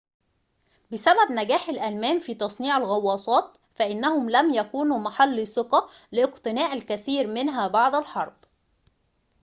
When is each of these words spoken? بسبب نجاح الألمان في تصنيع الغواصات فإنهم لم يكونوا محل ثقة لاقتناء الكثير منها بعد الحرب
بسبب 0.91 1.31
نجاح 1.31 1.69
الألمان 1.69 2.19
في 2.19 2.35
تصنيع 2.35 2.77
الغواصات 2.77 3.57
فإنهم 3.75 4.29
لم 4.29 4.53
يكونوا 4.53 4.99
محل 4.99 5.47
ثقة 5.47 5.89
لاقتناء 6.11 6.73
الكثير 6.73 7.27
منها 7.27 7.67
بعد 7.67 7.95
الحرب 7.95 8.33